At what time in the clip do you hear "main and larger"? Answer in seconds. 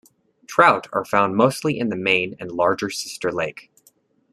1.95-2.89